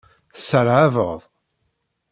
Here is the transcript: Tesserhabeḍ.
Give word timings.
Tesserhabeḍ. 0.35 1.21